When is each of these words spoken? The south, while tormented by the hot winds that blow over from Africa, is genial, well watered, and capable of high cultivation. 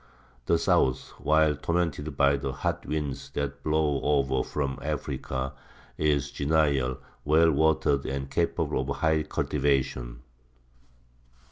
The 0.47 0.57
south, 0.57 1.09
while 1.19 1.55
tormented 1.55 2.17
by 2.17 2.35
the 2.35 2.51
hot 2.51 2.87
winds 2.87 3.29
that 3.35 3.61
blow 3.61 4.01
over 4.01 4.41
from 4.43 4.79
Africa, 4.81 5.53
is 5.95 6.31
genial, 6.31 6.97
well 7.23 7.51
watered, 7.51 8.07
and 8.07 8.27
capable 8.27 8.79
of 8.89 8.97
high 8.97 9.21
cultivation. 9.21 10.23